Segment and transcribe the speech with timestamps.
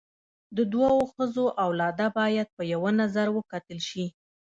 [0.55, 4.05] د دوو ښځو اولاده باید په یوه نظر وکتل سي.